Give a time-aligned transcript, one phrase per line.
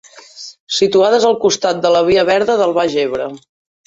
[0.77, 3.29] Situades al costat de la Via Verda del Baix Ebre.